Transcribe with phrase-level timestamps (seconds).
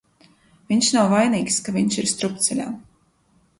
[0.73, 2.69] Viņš nav vainīgs, ka viņš ir strupceļā.